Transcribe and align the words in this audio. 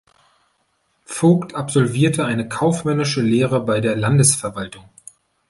Vogt 1.05 1.53
absolvierte 1.53 2.25
eine 2.25 2.49
Kaufmännische 2.49 3.21
Lehre 3.21 3.63
bei 3.63 3.81
der 3.81 3.95
Landesverwaltung. 3.95 4.89